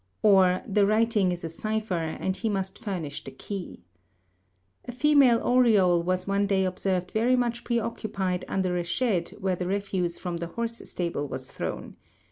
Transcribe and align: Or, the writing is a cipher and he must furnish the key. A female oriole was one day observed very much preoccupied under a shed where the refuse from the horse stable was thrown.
Or, 0.23 0.63
the 0.67 0.87
writing 0.87 1.31
is 1.31 1.43
a 1.43 1.49
cipher 1.49 1.93
and 2.19 2.35
he 2.35 2.49
must 2.49 2.79
furnish 2.83 3.23
the 3.23 3.29
key. 3.29 3.83
A 4.85 4.91
female 4.91 5.39
oriole 5.43 6.01
was 6.01 6.25
one 6.25 6.47
day 6.47 6.65
observed 6.65 7.11
very 7.11 7.35
much 7.35 7.63
preoccupied 7.63 8.43
under 8.47 8.77
a 8.77 8.83
shed 8.83 9.29
where 9.39 9.55
the 9.55 9.67
refuse 9.67 10.17
from 10.17 10.37
the 10.37 10.47
horse 10.47 10.81
stable 10.89 11.27
was 11.27 11.51
thrown. 11.51 11.97